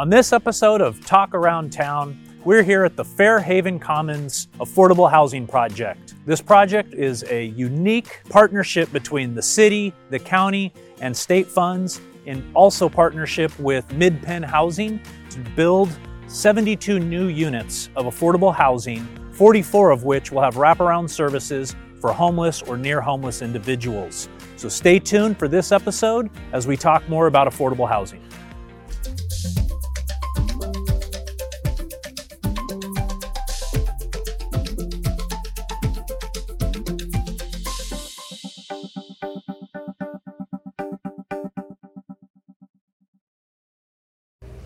On 0.00 0.08
this 0.08 0.32
episode 0.32 0.80
of 0.80 1.04
Talk 1.04 1.34
Around 1.34 1.72
Town, 1.72 2.16
we're 2.44 2.62
here 2.62 2.84
at 2.84 2.94
the 2.94 3.04
Fairhaven 3.04 3.80
Commons 3.80 4.46
Affordable 4.60 5.10
Housing 5.10 5.44
Project. 5.44 6.14
This 6.24 6.40
project 6.40 6.94
is 6.94 7.24
a 7.24 7.46
unique 7.46 8.20
partnership 8.28 8.92
between 8.92 9.34
the 9.34 9.42
city, 9.42 9.92
the 10.10 10.18
county, 10.20 10.72
and 11.00 11.16
state 11.16 11.48
funds, 11.48 12.00
and 12.26 12.44
also 12.54 12.88
partnership 12.88 13.58
with 13.58 13.88
MidPen 13.88 14.44
Housing 14.44 15.00
to 15.30 15.40
build 15.56 15.90
72 16.28 17.00
new 17.00 17.26
units 17.26 17.90
of 17.96 18.04
affordable 18.04 18.54
housing, 18.54 19.04
44 19.32 19.90
of 19.90 20.04
which 20.04 20.30
will 20.30 20.42
have 20.42 20.54
wraparound 20.54 21.10
services 21.10 21.74
for 22.00 22.12
homeless 22.12 22.62
or 22.62 22.76
near 22.76 23.00
homeless 23.00 23.42
individuals. 23.42 24.28
So 24.54 24.68
stay 24.68 25.00
tuned 25.00 25.40
for 25.40 25.48
this 25.48 25.72
episode 25.72 26.30
as 26.52 26.68
we 26.68 26.76
talk 26.76 27.08
more 27.08 27.26
about 27.26 27.52
affordable 27.52 27.88
housing. 27.88 28.22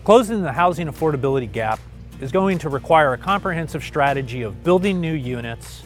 Closing 0.03 0.41
the 0.41 0.51
housing 0.51 0.87
affordability 0.87 1.49
gap 1.49 1.79
is 2.19 2.29
going 2.29 2.57
to 2.57 2.67
require 2.67 3.13
a 3.13 3.17
comprehensive 3.17 3.81
strategy 3.81 4.41
of 4.41 4.61
building 4.61 4.99
new 4.99 5.13
units, 5.13 5.83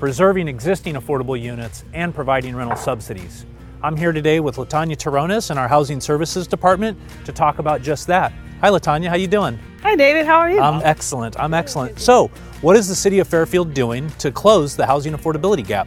preserving 0.00 0.48
existing 0.48 0.96
affordable 0.96 1.40
units, 1.40 1.84
and 1.92 2.12
providing 2.12 2.56
rental 2.56 2.76
subsidies. 2.76 3.46
I'm 3.80 3.96
here 3.96 4.10
today 4.10 4.40
with 4.40 4.56
LaTanya 4.56 4.96
Terrones 4.96 5.52
in 5.52 5.58
our 5.58 5.68
Housing 5.68 6.00
Services 6.00 6.48
Department 6.48 6.98
to 7.24 7.30
talk 7.30 7.60
about 7.60 7.80
just 7.80 8.08
that. 8.08 8.32
Hi, 8.60 8.70
LaTanya. 8.70 9.06
How 9.06 9.14
you 9.14 9.28
doing? 9.28 9.56
Hi, 9.82 9.94
David. 9.94 10.26
How 10.26 10.38
are 10.38 10.50
you? 10.50 10.58
I'm 10.58 10.82
excellent. 10.82 11.38
I'm 11.38 11.54
excellent. 11.54 12.00
So, 12.00 12.26
what 12.62 12.74
is 12.74 12.88
the 12.88 12.96
City 12.96 13.20
of 13.20 13.28
Fairfield 13.28 13.72
doing 13.72 14.10
to 14.18 14.32
close 14.32 14.74
the 14.74 14.84
housing 14.84 15.12
affordability 15.12 15.64
gap? 15.64 15.86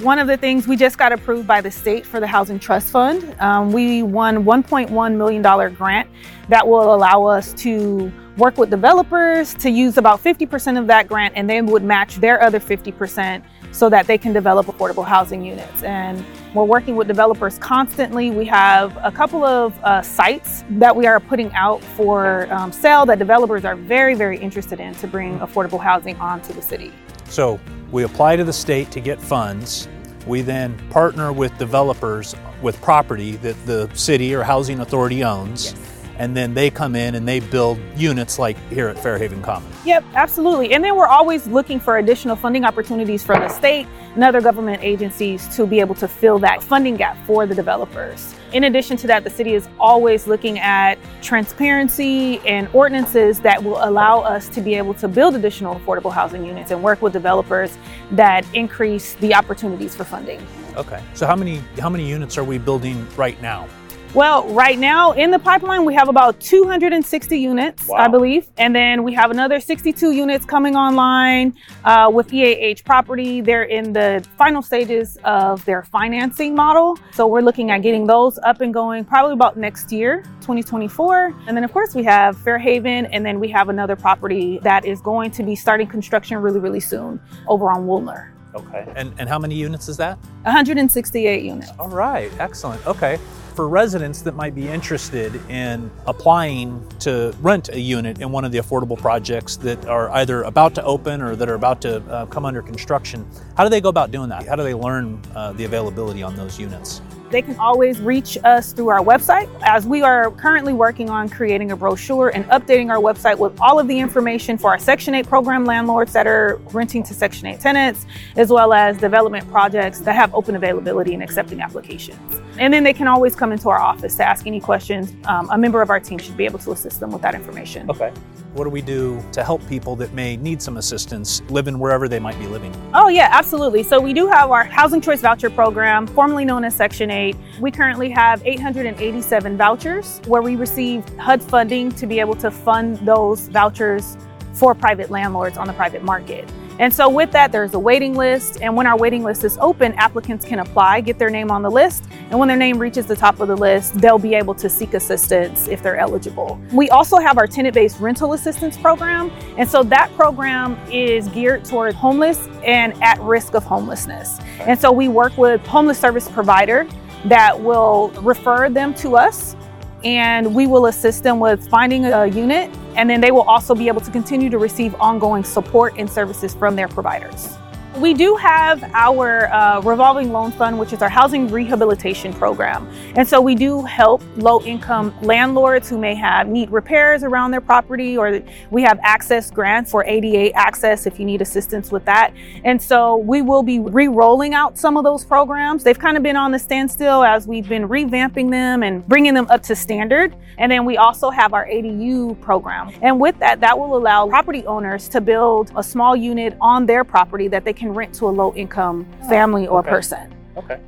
One 0.00 0.18
of 0.18 0.26
the 0.26 0.36
things 0.36 0.68
we 0.68 0.76
just 0.76 0.98
got 0.98 1.12
approved 1.12 1.46
by 1.46 1.62
the 1.62 1.70
state 1.70 2.04
for 2.04 2.20
the 2.20 2.26
Housing 2.26 2.58
Trust 2.58 2.90
Fund. 2.90 3.34
Um, 3.40 3.72
we 3.72 4.02
won 4.02 4.44
$1.1 4.44 5.16
million 5.16 5.74
grant 5.74 6.10
that 6.50 6.68
will 6.68 6.94
allow 6.94 7.24
us 7.24 7.54
to 7.54 8.12
work 8.36 8.58
with 8.58 8.68
developers 8.68 9.54
to 9.54 9.70
use 9.70 9.96
about 9.96 10.22
50% 10.22 10.78
of 10.78 10.86
that 10.88 11.08
grant 11.08 11.32
and 11.34 11.48
they 11.48 11.62
would 11.62 11.82
match 11.82 12.16
their 12.16 12.42
other 12.42 12.60
50% 12.60 13.42
so 13.72 13.88
that 13.88 14.06
they 14.06 14.18
can 14.18 14.34
develop 14.34 14.66
affordable 14.66 15.04
housing 15.04 15.42
units. 15.42 15.82
And 15.82 16.22
we're 16.54 16.64
working 16.64 16.94
with 16.94 17.08
developers 17.08 17.58
constantly. 17.58 18.30
We 18.30 18.44
have 18.44 18.94
a 19.02 19.10
couple 19.10 19.44
of 19.44 19.82
uh, 19.82 20.02
sites 20.02 20.62
that 20.72 20.94
we 20.94 21.06
are 21.06 21.20
putting 21.20 21.50
out 21.54 21.82
for 21.82 22.52
um, 22.52 22.70
sale 22.70 23.06
that 23.06 23.18
developers 23.18 23.64
are 23.64 23.76
very, 23.76 24.14
very 24.14 24.36
interested 24.36 24.78
in 24.78 24.94
to 24.96 25.06
bring 25.06 25.38
affordable 25.38 25.80
housing 25.80 26.16
onto 26.16 26.52
the 26.52 26.60
city. 26.60 26.92
So 27.28 27.60
we 27.92 28.04
apply 28.04 28.36
to 28.36 28.44
the 28.44 28.52
state 28.52 28.90
to 28.92 29.00
get 29.00 29.20
funds. 29.20 29.88
We 30.26 30.42
then 30.42 30.76
partner 30.90 31.32
with 31.32 31.56
developers 31.58 32.34
with 32.62 32.80
property 32.80 33.36
that 33.36 33.56
the 33.66 33.90
city 33.94 34.34
or 34.34 34.42
housing 34.42 34.80
authority 34.80 35.22
owns. 35.22 35.72
Yes. 35.72 35.95
And 36.18 36.36
then 36.36 36.54
they 36.54 36.70
come 36.70 36.96
in 36.96 37.14
and 37.14 37.28
they 37.28 37.40
build 37.40 37.78
units 37.96 38.38
like 38.38 38.56
here 38.70 38.88
at 38.88 38.98
Fairhaven 38.98 39.42
Commons. 39.42 39.74
Yep, 39.84 40.04
absolutely. 40.14 40.72
And 40.72 40.82
then 40.82 40.96
we're 40.96 41.06
always 41.06 41.46
looking 41.46 41.78
for 41.78 41.98
additional 41.98 42.36
funding 42.36 42.64
opportunities 42.64 43.22
from 43.22 43.40
the 43.40 43.48
state 43.48 43.86
and 44.14 44.24
other 44.24 44.40
government 44.40 44.82
agencies 44.82 45.54
to 45.56 45.66
be 45.66 45.78
able 45.78 45.94
to 45.96 46.08
fill 46.08 46.38
that 46.38 46.62
funding 46.62 46.96
gap 46.96 47.18
for 47.26 47.46
the 47.46 47.54
developers. 47.54 48.34
In 48.52 48.64
addition 48.64 48.96
to 48.98 49.06
that, 49.08 49.24
the 49.24 49.30
city 49.30 49.52
is 49.52 49.68
always 49.78 50.26
looking 50.26 50.58
at 50.58 50.98
transparency 51.20 52.38
and 52.46 52.68
ordinances 52.72 53.40
that 53.40 53.62
will 53.62 53.84
allow 53.84 54.20
us 54.20 54.48
to 54.50 54.62
be 54.62 54.74
able 54.74 54.94
to 54.94 55.08
build 55.08 55.34
additional 55.34 55.78
affordable 55.78 56.12
housing 56.12 56.46
units 56.46 56.70
and 56.70 56.82
work 56.82 57.02
with 57.02 57.12
developers 57.12 57.76
that 58.12 58.46
increase 58.54 59.14
the 59.14 59.34
opportunities 59.34 59.94
for 59.94 60.04
funding. 60.04 60.40
Okay. 60.76 61.02
So 61.14 61.26
how 61.26 61.36
many 61.36 61.62
how 61.78 61.90
many 61.90 62.08
units 62.08 62.38
are 62.38 62.44
we 62.44 62.58
building 62.58 63.06
right 63.16 63.40
now? 63.42 63.66
Well, 64.14 64.48
right 64.48 64.78
now 64.78 65.12
in 65.12 65.30
the 65.30 65.38
pipeline, 65.38 65.84
we 65.84 65.92
have 65.94 66.08
about 66.08 66.40
260 66.40 67.38
units, 67.38 67.86
Wow. 67.86 67.96
I 67.98 68.08
believe. 68.08 68.48
And 68.56 68.74
then 68.74 69.02
we 69.02 69.12
have 69.12 69.30
another 69.30 69.60
62 69.60 70.12
units 70.12 70.46
coming 70.46 70.74
online 70.74 71.54
uh, 71.84 72.10
with 72.12 72.32
EAH 72.32 72.82
property. 72.84 73.42
They're 73.42 73.64
in 73.64 73.92
the 73.92 74.26
final 74.38 74.62
stages 74.62 75.18
of 75.24 75.62
their 75.66 75.82
financing 75.82 76.54
model. 76.54 76.98
So 77.12 77.26
we're 77.26 77.42
looking 77.42 77.70
at 77.70 77.82
getting 77.82 78.06
those 78.06 78.38
up 78.42 78.62
and 78.62 78.72
going 78.72 79.04
probably 79.04 79.34
about 79.34 79.58
next 79.58 79.92
year, 79.92 80.22
2024. 80.40 81.34
And 81.46 81.54
then, 81.54 81.62
of 81.62 81.72
course, 81.72 81.94
we 81.94 82.02
have 82.04 82.38
Fairhaven. 82.38 83.06
And 83.06 83.24
then 83.26 83.38
we 83.38 83.48
have 83.48 83.68
another 83.68 83.96
property 83.96 84.60
that 84.62 84.86
is 84.86 85.02
going 85.02 85.30
to 85.32 85.42
be 85.42 85.54
starting 85.54 85.88
construction 85.88 86.38
really, 86.38 86.60
really 86.60 86.80
soon 86.80 87.20
over 87.48 87.70
on 87.70 87.86
Woolner. 87.86 88.30
Okay. 88.54 88.90
And 88.96 89.12
and 89.18 89.28
how 89.28 89.38
many 89.38 89.54
units 89.54 89.86
is 89.86 89.98
that? 89.98 90.16
168 90.44 91.44
units. 91.44 91.70
All 91.78 91.88
right, 91.90 92.32
excellent. 92.38 92.86
Okay. 92.86 93.18
For 93.56 93.68
residents 93.70 94.20
that 94.20 94.36
might 94.36 94.54
be 94.54 94.68
interested 94.68 95.34
in 95.48 95.90
applying 96.06 96.86
to 96.98 97.34
rent 97.40 97.70
a 97.70 97.80
unit 97.80 98.20
in 98.20 98.30
one 98.30 98.44
of 98.44 98.52
the 98.52 98.58
affordable 98.58 98.98
projects 98.98 99.56
that 99.56 99.86
are 99.86 100.10
either 100.10 100.42
about 100.42 100.74
to 100.74 100.84
open 100.84 101.22
or 101.22 101.34
that 101.36 101.48
are 101.48 101.54
about 101.54 101.80
to 101.80 102.02
uh, 102.12 102.26
come 102.26 102.44
under 102.44 102.60
construction, 102.60 103.26
how 103.56 103.64
do 103.64 103.70
they 103.70 103.80
go 103.80 103.88
about 103.88 104.10
doing 104.10 104.28
that? 104.28 104.46
How 104.46 104.56
do 104.56 104.62
they 104.62 104.74
learn 104.74 105.22
uh, 105.34 105.54
the 105.54 105.64
availability 105.64 106.22
on 106.22 106.36
those 106.36 106.60
units? 106.60 107.00
They 107.30 107.42
can 107.42 107.56
always 107.58 108.00
reach 108.00 108.38
us 108.44 108.72
through 108.72 108.88
our 108.88 109.00
website 109.00 109.48
as 109.62 109.84
we 109.84 110.02
are 110.02 110.30
currently 110.32 110.72
working 110.72 111.10
on 111.10 111.28
creating 111.28 111.72
a 111.72 111.76
brochure 111.76 112.28
and 112.28 112.44
updating 112.46 112.88
our 112.88 112.98
website 112.98 113.36
with 113.38 113.58
all 113.60 113.80
of 113.80 113.88
the 113.88 113.98
information 113.98 114.56
for 114.56 114.70
our 114.70 114.78
Section 114.78 115.14
8 115.14 115.26
program 115.26 115.64
landlords 115.64 116.12
that 116.12 116.28
are 116.28 116.60
renting 116.72 117.02
to 117.02 117.14
Section 117.14 117.48
8 117.48 117.58
tenants, 117.58 118.06
as 118.36 118.50
well 118.50 118.72
as 118.72 118.96
development 118.98 119.50
projects 119.50 119.98
that 120.00 120.14
have 120.14 120.32
open 120.34 120.54
availability 120.54 121.14
and 121.14 121.22
accepting 121.22 121.60
applications. 121.60 122.40
And 122.58 122.72
then 122.72 122.84
they 122.84 122.92
can 122.92 123.08
always 123.08 123.34
come 123.34 123.45
into 123.52 123.68
our 123.68 123.78
office 123.78 124.16
to 124.16 124.24
ask 124.24 124.46
any 124.46 124.60
questions. 124.60 125.12
Um, 125.26 125.48
a 125.50 125.58
member 125.58 125.82
of 125.82 125.90
our 125.90 126.00
team 126.00 126.18
should 126.18 126.36
be 126.36 126.44
able 126.44 126.58
to 126.60 126.72
assist 126.72 127.00
them 127.00 127.10
with 127.10 127.22
that 127.22 127.34
information. 127.34 127.90
Okay. 127.90 128.12
What 128.54 128.64
do 128.64 128.70
we 128.70 128.80
do 128.80 129.22
to 129.32 129.44
help 129.44 129.66
people 129.68 129.96
that 129.96 130.14
may 130.14 130.38
need 130.38 130.62
some 130.62 130.78
assistance 130.78 131.42
living 131.50 131.78
wherever 131.78 132.08
they 132.08 132.18
might 132.18 132.38
be 132.38 132.46
living? 132.46 132.74
Oh, 132.94 133.08
yeah, 133.08 133.28
absolutely. 133.30 133.82
So 133.82 134.00
we 134.00 134.14
do 134.14 134.26
have 134.28 134.50
our 134.50 134.64
Housing 134.64 135.02
Choice 135.02 135.20
Voucher 135.20 135.50
Program, 135.50 136.06
formerly 136.06 136.46
known 136.46 136.64
as 136.64 136.74
Section 136.74 137.10
8. 137.10 137.36
We 137.60 137.70
currently 137.70 138.08
have 138.10 138.40
887 138.46 139.58
vouchers 139.58 140.20
where 140.26 140.40
we 140.40 140.56
receive 140.56 141.06
HUD 141.18 141.42
funding 141.42 141.92
to 141.92 142.06
be 142.06 142.18
able 142.18 142.34
to 142.36 142.50
fund 142.50 142.96
those 142.98 143.48
vouchers 143.48 144.16
for 144.54 144.74
private 144.74 145.10
landlords 145.10 145.58
on 145.58 145.66
the 145.66 145.74
private 145.74 146.02
market. 146.02 146.48
And 146.78 146.92
so, 146.92 147.08
with 147.08 147.32
that, 147.32 147.52
there's 147.52 147.74
a 147.74 147.78
waiting 147.78 148.14
list. 148.14 148.60
And 148.60 148.76
when 148.76 148.86
our 148.86 148.96
waiting 148.96 149.22
list 149.22 149.44
is 149.44 149.56
open, 149.58 149.94
applicants 149.94 150.44
can 150.44 150.58
apply, 150.58 151.00
get 151.00 151.18
their 151.18 151.30
name 151.30 151.50
on 151.50 151.62
the 151.62 151.70
list. 151.70 152.04
And 152.30 152.38
when 152.38 152.48
their 152.48 152.56
name 152.56 152.78
reaches 152.78 153.06
the 153.06 153.16
top 153.16 153.40
of 153.40 153.48
the 153.48 153.56
list, 153.56 153.94
they'll 153.94 154.18
be 154.18 154.34
able 154.34 154.54
to 154.56 154.68
seek 154.68 154.94
assistance 154.94 155.68
if 155.68 155.82
they're 155.82 155.96
eligible. 155.96 156.60
We 156.72 156.90
also 156.90 157.18
have 157.18 157.38
our 157.38 157.46
tenant 157.46 157.74
based 157.74 157.98
rental 157.98 158.34
assistance 158.34 158.76
program. 158.76 159.30
And 159.56 159.68
so, 159.68 159.82
that 159.84 160.14
program 160.16 160.78
is 160.90 161.28
geared 161.28 161.64
toward 161.64 161.94
homeless 161.94 162.46
and 162.62 162.92
at 163.02 163.18
risk 163.20 163.54
of 163.54 163.64
homelessness. 163.64 164.38
And 164.60 164.78
so, 164.78 164.92
we 164.92 165.08
work 165.08 165.36
with 165.38 165.66
homeless 165.66 165.98
service 165.98 166.28
provider 166.28 166.86
that 167.24 167.58
will 167.58 168.10
refer 168.20 168.68
them 168.68 168.92
to 168.94 169.16
us 169.16 169.56
and 170.04 170.54
we 170.54 170.66
will 170.66 170.86
assist 170.86 171.22
them 171.22 171.40
with 171.40 171.68
finding 171.68 172.04
a 172.04 172.26
unit 172.26 172.70
and 172.96 173.08
then 173.08 173.20
they 173.20 173.30
will 173.30 173.42
also 173.42 173.74
be 173.74 173.88
able 173.88 174.00
to 174.00 174.10
continue 174.10 174.50
to 174.50 174.58
receive 174.58 174.94
ongoing 174.96 175.44
support 175.44 175.94
and 175.96 176.10
services 176.10 176.54
from 176.54 176.76
their 176.76 176.88
providers. 176.88 177.56
We 177.98 178.12
do 178.12 178.36
have 178.36 178.84
our 178.92 179.50
uh, 179.50 179.80
revolving 179.80 180.30
loan 180.30 180.52
fund, 180.52 180.78
which 180.78 180.92
is 180.92 181.00
our 181.00 181.08
housing 181.08 181.48
rehabilitation 181.48 182.34
program. 182.34 182.86
And 183.14 183.26
so 183.26 183.40
we 183.40 183.54
do 183.54 183.80
help 183.80 184.22
low 184.36 184.60
income 184.60 185.14
landlords 185.22 185.88
who 185.88 185.96
may 185.96 186.14
have 186.14 186.46
need 186.46 186.70
repairs 186.70 187.22
around 187.22 187.52
their 187.52 187.62
property, 187.62 188.18
or 188.18 188.42
we 188.70 188.82
have 188.82 189.00
access 189.02 189.50
grants 189.50 189.90
for 189.90 190.04
ADA 190.04 190.54
access 190.54 191.06
if 191.06 191.18
you 191.18 191.24
need 191.24 191.40
assistance 191.40 191.90
with 191.90 192.04
that. 192.04 192.34
And 192.64 192.80
so 192.80 193.16
we 193.16 193.40
will 193.40 193.62
be 193.62 193.78
re 193.78 194.08
rolling 194.08 194.52
out 194.52 194.76
some 194.76 194.98
of 194.98 195.04
those 195.04 195.24
programs. 195.24 195.82
They've 195.82 195.98
kind 195.98 196.18
of 196.18 196.22
been 196.22 196.36
on 196.36 196.52
the 196.52 196.58
standstill 196.58 197.24
as 197.24 197.46
we've 197.46 197.66
been 197.66 197.88
revamping 197.88 198.50
them 198.50 198.82
and 198.82 199.08
bringing 199.08 199.32
them 199.32 199.46
up 199.48 199.62
to 199.64 199.74
standard. 199.74 200.36
And 200.58 200.70
then 200.70 200.84
we 200.84 200.98
also 200.98 201.30
have 201.30 201.54
our 201.54 201.66
ADU 201.66 202.38
program. 202.42 202.90
And 203.00 203.18
with 203.18 203.38
that, 203.38 203.60
that 203.60 203.78
will 203.78 203.96
allow 203.96 204.28
property 204.28 204.66
owners 204.66 205.08
to 205.08 205.20
build 205.22 205.72
a 205.76 205.82
small 205.82 206.14
unit 206.14 206.56
on 206.60 206.84
their 206.84 207.02
property 207.02 207.48
that 207.48 207.64
they 207.64 207.72
can 207.72 207.85
rent 207.94 208.14
to 208.14 208.26
a 208.26 208.30
low 208.30 208.54
income 208.54 209.06
family 209.28 209.66
or 209.66 209.80
okay. 209.80 209.90
person. 209.90 210.34
Okay. 210.56 210.80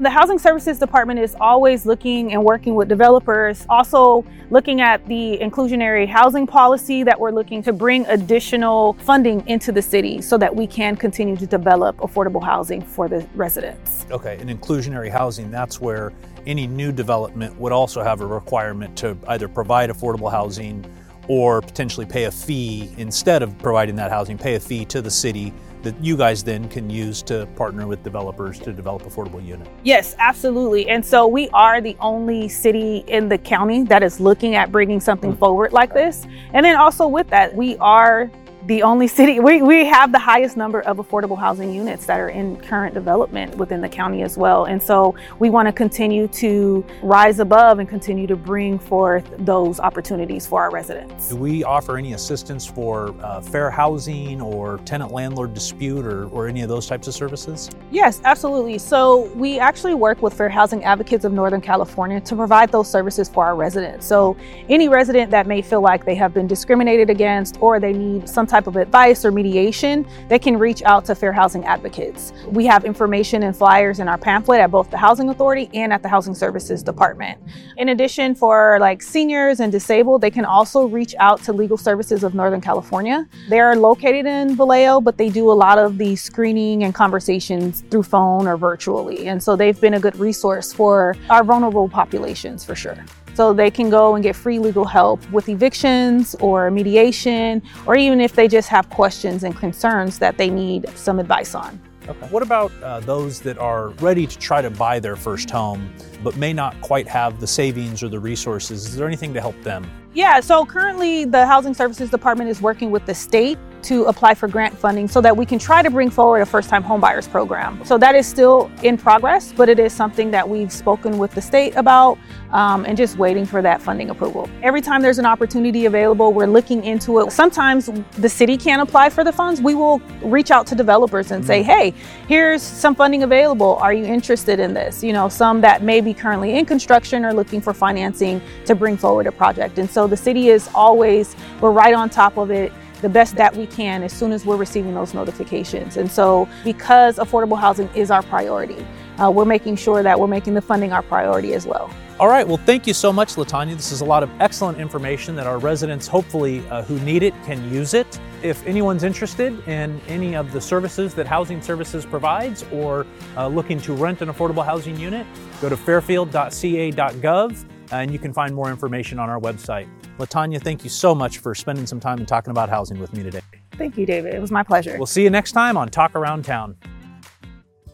The 0.00 0.10
Housing 0.10 0.38
Services 0.38 0.78
Department 0.78 1.18
is 1.18 1.34
always 1.40 1.84
looking 1.84 2.32
and 2.32 2.44
working 2.44 2.76
with 2.76 2.86
developers, 2.86 3.66
also 3.68 4.24
looking 4.48 4.80
at 4.80 5.04
the 5.08 5.36
inclusionary 5.38 6.06
housing 6.06 6.46
policy 6.46 7.02
that 7.02 7.18
we're 7.18 7.32
looking 7.32 7.64
to 7.64 7.72
bring 7.72 8.06
additional 8.06 8.92
funding 9.00 9.44
into 9.48 9.72
the 9.72 9.82
city 9.82 10.22
so 10.22 10.38
that 10.38 10.54
we 10.54 10.68
can 10.68 10.94
continue 10.94 11.36
to 11.36 11.48
develop 11.48 11.96
affordable 11.96 12.40
housing 12.40 12.80
for 12.80 13.08
the 13.08 13.26
residents. 13.34 14.06
Okay, 14.12 14.38
and 14.40 14.48
inclusionary 14.48 15.10
housing, 15.10 15.50
that's 15.50 15.80
where 15.80 16.12
any 16.46 16.68
new 16.68 16.92
development 16.92 17.58
would 17.58 17.72
also 17.72 18.00
have 18.00 18.20
a 18.20 18.26
requirement 18.26 18.96
to 18.98 19.18
either 19.26 19.48
provide 19.48 19.90
affordable 19.90 20.30
housing 20.30 20.88
or 21.26 21.60
potentially 21.60 22.06
pay 22.06 22.24
a 22.24 22.30
fee 22.30 22.94
instead 22.98 23.42
of 23.42 23.58
providing 23.58 23.96
that 23.96 24.12
housing, 24.12 24.38
pay 24.38 24.54
a 24.54 24.60
fee 24.60 24.84
to 24.84 25.02
the 25.02 25.10
city 25.10 25.52
that 25.82 26.02
you 26.02 26.16
guys 26.16 26.42
then 26.42 26.68
can 26.68 26.90
use 26.90 27.22
to 27.22 27.46
partner 27.56 27.86
with 27.86 28.02
developers 28.02 28.58
to 28.60 28.72
develop 28.72 29.02
affordable 29.02 29.44
units. 29.44 29.70
Yes, 29.84 30.14
absolutely. 30.18 30.88
And 30.88 31.04
so 31.04 31.26
we 31.26 31.48
are 31.50 31.80
the 31.80 31.96
only 32.00 32.48
city 32.48 33.04
in 33.06 33.28
the 33.28 33.38
county 33.38 33.84
that 33.84 34.02
is 34.02 34.20
looking 34.20 34.54
at 34.54 34.72
bringing 34.72 35.00
something 35.00 35.32
mm. 35.32 35.38
forward 35.38 35.72
like 35.72 35.94
this. 35.94 36.26
And 36.52 36.64
then 36.64 36.76
also 36.76 37.06
with 37.06 37.28
that, 37.28 37.54
we 37.54 37.76
are 37.78 38.30
the 38.68 38.82
only 38.82 39.08
city, 39.08 39.40
we, 39.40 39.62
we 39.62 39.86
have 39.86 40.12
the 40.12 40.18
highest 40.18 40.54
number 40.54 40.82
of 40.82 40.98
affordable 40.98 41.38
housing 41.38 41.72
units 41.72 42.04
that 42.04 42.20
are 42.20 42.28
in 42.28 42.54
current 42.58 42.92
development 42.92 43.54
within 43.56 43.80
the 43.80 43.88
county 43.88 44.20
as 44.20 44.36
well. 44.36 44.66
And 44.66 44.82
so 44.82 45.14
we 45.38 45.48
want 45.48 45.68
to 45.68 45.72
continue 45.72 46.28
to 46.28 46.84
rise 47.02 47.38
above 47.40 47.78
and 47.78 47.88
continue 47.88 48.26
to 48.26 48.36
bring 48.36 48.78
forth 48.78 49.26
those 49.38 49.80
opportunities 49.80 50.46
for 50.46 50.60
our 50.60 50.70
residents. 50.70 51.30
Do 51.30 51.36
we 51.36 51.64
offer 51.64 51.96
any 51.96 52.12
assistance 52.12 52.66
for 52.66 53.14
uh, 53.22 53.40
fair 53.40 53.70
housing 53.70 54.42
or 54.42 54.76
tenant 54.84 55.12
landlord 55.12 55.54
dispute 55.54 56.04
or, 56.04 56.26
or 56.28 56.46
any 56.46 56.60
of 56.60 56.68
those 56.68 56.86
types 56.86 57.08
of 57.08 57.14
services? 57.14 57.70
Yes, 57.90 58.20
absolutely. 58.24 58.76
So 58.76 59.32
we 59.32 59.58
actually 59.58 59.94
work 59.94 60.20
with 60.20 60.34
Fair 60.34 60.50
Housing 60.50 60.84
Advocates 60.84 61.24
of 61.24 61.32
Northern 61.32 61.62
California 61.62 62.20
to 62.20 62.36
provide 62.36 62.70
those 62.70 62.90
services 62.90 63.30
for 63.30 63.46
our 63.46 63.56
residents. 63.56 64.06
So 64.06 64.36
any 64.68 64.90
resident 64.90 65.30
that 65.30 65.46
may 65.46 65.62
feel 65.62 65.80
like 65.80 66.04
they 66.04 66.16
have 66.16 66.34
been 66.34 66.46
discriminated 66.46 67.08
against 67.08 67.56
or 67.62 67.80
they 67.80 67.94
need 67.94 68.28
some 68.28 68.46
type 68.46 68.57
type 68.58 68.66
of 68.66 68.74
advice 68.74 69.24
or 69.24 69.30
mediation, 69.30 70.04
they 70.28 70.38
can 70.38 70.58
reach 70.58 70.82
out 70.82 71.04
to 71.04 71.14
Fair 71.14 71.32
Housing 71.32 71.64
Advocates. 71.64 72.32
We 72.48 72.66
have 72.66 72.84
information 72.84 73.44
and 73.44 73.56
flyers 73.56 74.00
in 74.00 74.08
our 74.08 74.18
pamphlet 74.18 74.58
at 74.58 74.72
both 74.72 74.90
the 74.90 74.96
Housing 74.96 75.28
Authority 75.28 75.70
and 75.74 75.92
at 75.92 76.02
the 76.02 76.08
Housing 76.08 76.34
Services 76.34 76.82
Department. 76.82 77.40
In 77.76 77.90
addition, 77.90 78.34
for 78.34 78.78
like 78.80 79.00
seniors 79.00 79.60
and 79.60 79.70
disabled, 79.70 80.22
they 80.22 80.30
can 80.32 80.44
also 80.44 80.88
reach 80.88 81.14
out 81.20 81.40
to 81.44 81.52
Legal 81.52 81.76
Services 81.76 82.24
of 82.24 82.34
Northern 82.34 82.60
California. 82.60 83.28
They're 83.48 83.76
located 83.76 84.26
in 84.26 84.56
Vallejo, 84.56 85.00
but 85.00 85.16
they 85.16 85.28
do 85.28 85.52
a 85.52 85.58
lot 85.66 85.78
of 85.78 85.96
the 85.96 86.16
screening 86.16 86.82
and 86.82 86.92
conversations 86.92 87.84
through 87.92 88.02
phone 88.02 88.48
or 88.48 88.56
virtually. 88.56 89.28
And 89.28 89.40
so 89.40 89.54
they've 89.54 89.80
been 89.80 89.94
a 89.94 90.00
good 90.00 90.16
resource 90.16 90.72
for 90.72 91.14
our 91.30 91.44
vulnerable 91.44 91.88
populations 91.88 92.64
for 92.64 92.74
sure. 92.74 92.98
So 93.38 93.52
they 93.52 93.70
can 93.70 93.88
go 93.88 94.16
and 94.16 94.24
get 94.24 94.34
free 94.34 94.58
legal 94.58 94.84
help 94.84 95.20
with 95.30 95.48
evictions 95.48 96.34
or 96.40 96.72
mediation, 96.72 97.62
or 97.86 97.94
even 97.94 98.20
if 98.20 98.32
they 98.32 98.48
just 98.48 98.68
have 98.68 98.90
questions 98.90 99.44
and 99.44 99.56
concerns 99.56 100.18
that 100.18 100.36
they 100.36 100.50
need 100.50 100.88
some 100.96 101.20
advice 101.20 101.54
on. 101.54 101.80
Okay. 102.08 102.26
What 102.30 102.42
about 102.42 102.72
uh, 102.82 102.98
those 102.98 103.40
that 103.42 103.56
are 103.56 103.90
ready 104.00 104.26
to 104.26 104.38
try 104.38 104.60
to 104.60 104.70
buy 104.70 104.98
their 104.98 105.14
first 105.14 105.50
home, 105.50 105.94
but 106.24 106.36
may 106.36 106.52
not 106.52 106.80
quite 106.80 107.06
have 107.06 107.38
the 107.38 107.46
savings 107.46 108.02
or 108.02 108.08
the 108.08 108.18
resources? 108.18 108.86
Is 108.86 108.96
there 108.96 109.06
anything 109.06 109.32
to 109.34 109.40
help 109.40 109.62
them? 109.62 109.88
Yeah, 110.14 110.40
so 110.40 110.66
currently 110.66 111.24
the 111.24 111.46
Housing 111.46 111.74
Services 111.74 112.10
Department 112.10 112.50
is 112.50 112.60
working 112.60 112.90
with 112.90 113.06
the 113.06 113.14
state 113.14 113.56
to 113.82 114.04
apply 114.04 114.34
for 114.34 114.48
grant 114.48 114.76
funding 114.76 115.08
so 115.08 115.20
that 115.20 115.36
we 115.36 115.46
can 115.46 115.58
try 115.58 115.82
to 115.82 115.90
bring 115.90 116.10
forward 116.10 116.40
a 116.40 116.46
first 116.46 116.68
time 116.68 116.82
homebuyers 116.82 117.30
program. 117.30 117.84
So 117.84 117.98
that 117.98 118.14
is 118.14 118.26
still 118.26 118.70
in 118.82 118.96
progress, 118.96 119.52
but 119.52 119.68
it 119.68 119.78
is 119.78 119.92
something 119.92 120.30
that 120.30 120.48
we've 120.48 120.72
spoken 120.72 121.18
with 121.18 121.32
the 121.32 121.42
state 121.42 121.74
about 121.76 122.18
um, 122.50 122.84
and 122.84 122.96
just 122.96 123.18
waiting 123.18 123.44
for 123.44 123.62
that 123.62 123.80
funding 123.82 124.10
approval. 124.10 124.48
Every 124.62 124.80
time 124.80 125.02
there's 125.02 125.18
an 125.18 125.26
opportunity 125.26 125.86
available, 125.86 126.32
we're 126.32 126.46
looking 126.46 126.84
into 126.84 127.20
it. 127.20 127.30
Sometimes 127.32 127.90
the 128.12 128.28
city 128.28 128.56
can't 128.56 128.82
apply 128.82 129.10
for 129.10 129.24
the 129.24 129.32
funds. 129.32 129.60
We 129.60 129.74
will 129.74 130.00
reach 130.22 130.50
out 130.50 130.66
to 130.68 130.74
developers 130.74 131.30
and 131.30 131.44
say, 131.44 131.60
mm-hmm. 131.60 131.70
hey, 131.70 131.94
here's 132.26 132.62
some 132.62 132.94
funding 132.94 133.22
available. 133.22 133.76
Are 133.76 133.92
you 133.92 134.04
interested 134.04 134.60
in 134.60 134.74
this? 134.74 135.02
You 135.02 135.12
know, 135.12 135.28
some 135.28 135.60
that 135.60 135.82
may 135.82 136.00
be 136.00 136.14
currently 136.14 136.58
in 136.58 136.64
construction 136.64 137.24
or 137.24 137.32
looking 137.32 137.60
for 137.60 137.74
financing 137.74 138.40
to 138.64 138.74
bring 138.74 138.96
forward 138.96 139.26
a 139.26 139.32
project. 139.32 139.78
And 139.78 139.88
so 139.88 140.06
the 140.06 140.16
city 140.16 140.48
is 140.48 140.68
always, 140.74 141.36
we're 141.60 141.72
right 141.72 141.94
on 141.94 142.08
top 142.10 142.36
of 142.36 142.50
it 142.50 142.72
the 143.00 143.08
best 143.08 143.36
that 143.36 143.56
we 143.56 143.66
can 143.66 144.02
as 144.02 144.12
soon 144.12 144.32
as 144.32 144.44
we're 144.44 144.56
receiving 144.56 144.94
those 144.94 145.14
notifications. 145.14 145.96
And 145.96 146.10
so, 146.10 146.48
because 146.64 147.16
affordable 147.18 147.58
housing 147.58 147.88
is 147.94 148.10
our 148.10 148.22
priority, 148.22 148.84
uh, 149.18 149.30
we're 149.30 149.44
making 149.44 149.76
sure 149.76 150.02
that 150.02 150.18
we're 150.18 150.26
making 150.26 150.54
the 150.54 150.62
funding 150.62 150.92
our 150.92 151.02
priority 151.02 151.54
as 151.54 151.66
well. 151.66 151.90
All 152.20 152.28
right, 152.28 152.46
well, 152.46 152.56
thank 152.56 152.86
you 152.88 152.94
so 152.94 153.12
much, 153.12 153.36
LaTanya. 153.36 153.76
This 153.76 153.92
is 153.92 154.00
a 154.00 154.04
lot 154.04 154.24
of 154.24 154.30
excellent 154.40 154.78
information 154.78 155.36
that 155.36 155.46
our 155.46 155.58
residents, 155.58 156.08
hopefully, 156.08 156.66
uh, 156.68 156.82
who 156.82 156.98
need 157.00 157.22
it, 157.22 157.32
can 157.44 157.72
use 157.72 157.94
it. 157.94 158.18
If 158.42 158.66
anyone's 158.66 159.04
interested 159.04 159.66
in 159.68 160.00
any 160.08 160.34
of 160.34 160.50
the 160.50 160.60
services 160.60 161.14
that 161.14 161.28
Housing 161.28 161.62
Services 161.62 162.04
provides 162.04 162.64
or 162.72 163.06
uh, 163.36 163.46
looking 163.46 163.80
to 163.82 163.94
rent 163.94 164.20
an 164.20 164.30
affordable 164.30 164.64
housing 164.64 164.98
unit, 164.98 165.26
go 165.60 165.68
to 165.68 165.76
fairfield.ca.gov 165.76 167.64
and 167.90 168.12
you 168.12 168.18
can 168.18 168.32
find 168.32 168.54
more 168.54 168.70
information 168.70 169.18
on 169.18 169.28
our 169.28 169.40
website. 169.40 169.88
LaTanya, 170.18 170.60
thank 170.62 170.84
you 170.84 170.90
so 170.90 171.14
much 171.14 171.38
for 171.38 171.54
spending 171.54 171.86
some 171.86 172.00
time 172.00 172.18
and 172.18 172.28
talking 172.28 172.50
about 172.50 172.68
housing 172.68 172.98
with 172.98 173.12
me 173.12 173.22
today. 173.22 173.40
Thank 173.72 173.96
you, 173.96 174.06
David. 174.06 174.34
It 174.34 174.40
was 174.40 174.50
my 174.50 174.62
pleasure. 174.62 174.96
We'll 174.96 175.06
see 175.06 175.22
you 175.22 175.30
next 175.30 175.52
time 175.52 175.76
on 175.76 175.88
Talk 175.88 176.14
Around 176.14 176.44
Town. 176.44 176.76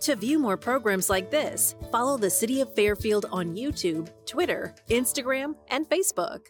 To 0.01 0.17
view 0.17 0.39
more 0.39 0.57
programs 0.57 1.09
like 1.09 1.31
this, 1.31 1.77
follow 1.91 2.19
the 2.19 2.29
City 2.29 2.61
of 2.61 2.75
Fairfield 2.75 3.27
on 3.31 3.57
YouTube, 3.57 4.11
Twitter, 4.27 4.75
Instagram, 4.91 5.55
and 5.69 5.89
Facebook. 5.89 6.47